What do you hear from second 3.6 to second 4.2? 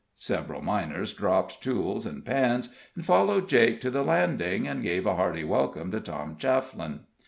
to the